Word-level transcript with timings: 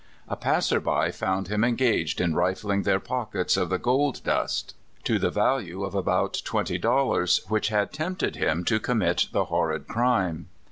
A 0.27 0.35
passer 0.35 0.79
by 0.79 1.11
found 1.11 1.47
him 1.47 1.63
engaged 1.63 2.19
in 2.19 2.33
rifling 2.33 2.81
their 2.81 2.99
pockets 2.99 3.55
of 3.55 3.69
the 3.69 3.77
gold 3.77 4.21
dust, 4.23 4.75
to 5.03 5.19
the 5.19 5.29
value 5.29 5.83
of 5.83 5.93
about 5.93 6.41
twenty 6.43 6.79
dollars, 6.79 7.41
which 7.49 7.67
had 7.67 7.93
tempted 7.93 8.35
him 8.35 8.65
to 8.65 8.79
commit 8.79 9.27
the 9.31 9.45
horrid 9.45 9.87
crime. 9.87 10.47